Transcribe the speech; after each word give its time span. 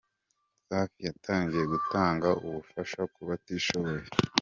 Safi 0.67 0.99
yatangiye 1.07 1.63
gutanga 1.73 2.29
ubufasha 2.45 3.01
ku 3.13 3.19
batishoboye. 3.27 4.03